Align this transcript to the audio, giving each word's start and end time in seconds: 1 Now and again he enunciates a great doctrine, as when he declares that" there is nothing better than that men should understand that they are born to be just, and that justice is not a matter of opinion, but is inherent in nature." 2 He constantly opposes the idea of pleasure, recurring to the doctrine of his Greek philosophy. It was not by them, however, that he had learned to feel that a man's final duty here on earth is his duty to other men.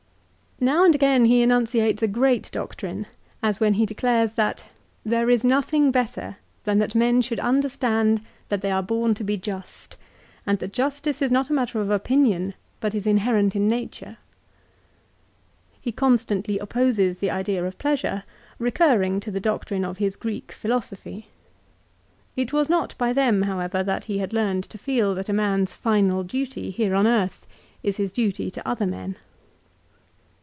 1 0.57 0.65
Now 0.67 0.85
and 0.85 0.93
again 0.93 1.25
he 1.25 1.41
enunciates 1.41 2.03
a 2.03 2.07
great 2.07 2.47
doctrine, 2.51 3.07
as 3.41 3.59
when 3.59 3.73
he 3.73 3.85
declares 3.87 4.33
that" 4.33 4.67
there 5.03 5.27
is 5.27 5.43
nothing 5.43 5.89
better 5.89 6.37
than 6.65 6.77
that 6.77 6.93
men 6.93 7.23
should 7.23 7.39
understand 7.39 8.21
that 8.49 8.61
they 8.61 8.69
are 8.69 8.83
born 8.83 9.15
to 9.15 9.23
be 9.23 9.37
just, 9.37 9.97
and 10.45 10.59
that 10.59 10.71
justice 10.71 11.19
is 11.19 11.31
not 11.31 11.49
a 11.49 11.53
matter 11.53 11.79
of 11.79 11.89
opinion, 11.89 12.53
but 12.79 12.93
is 12.93 13.07
inherent 13.07 13.55
in 13.55 13.67
nature." 13.67 14.19
2 15.77 15.77
He 15.81 15.91
constantly 15.91 16.59
opposes 16.59 17.17
the 17.17 17.31
idea 17.31 17.65
of 17.65 17.79
pleasure, 17.79 18.23
recurring 18.59 19.19
to 19.21 19.31
the 19.31 19.39
doctrine 19.39 19.83
of 19.83 19.97
his 19.97 20.15
Greek 20.15 20.51
philosophy. 20.51 21.25
It 22.35 22.53
was 22.53 22.69
not 22.69 22.95
by 22.99 23.13
them, 23.13 23.41
however, 23.41 23.81
that 23.81 24.05
he 24.05 24.19
had 24.19 24.31
learned 24.31 24.65
to 24.65 24.77
feel 24.77 25.15
that 25.15 25.27
a 25.27 25.33
man's 25.33 25.73
final 25.73 26.21
duty 26.21 26.69
here 26.69 26.93
on 26.93 27.07
earth 27.07 27.47
is 27.81 27.97
his 27.97 28.11
duty 28.11 28.51
to 28.51 28.67
other 28.67 28.85
men. 28.85 29.17